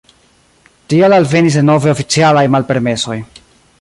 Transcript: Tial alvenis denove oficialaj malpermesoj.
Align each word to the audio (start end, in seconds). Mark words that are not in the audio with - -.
Tial 0.93 1.15
alvenis 1.17 1.57
denove 1.61 1.93
oficialaj 1.97 2.47
malpermesoj. 2.57 3.19